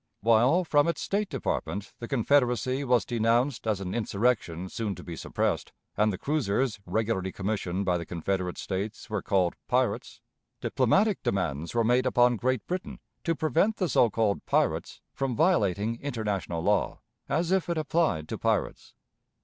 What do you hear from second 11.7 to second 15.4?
were made upon Great Britain to prevent the so called "pirates" from